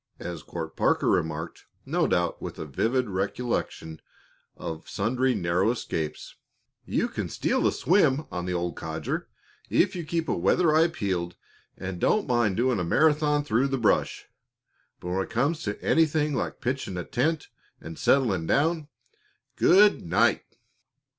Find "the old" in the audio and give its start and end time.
8.47-8.75